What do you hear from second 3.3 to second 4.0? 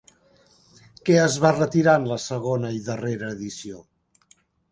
edició?